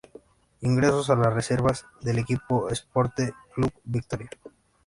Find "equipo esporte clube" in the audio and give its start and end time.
2.17-3.71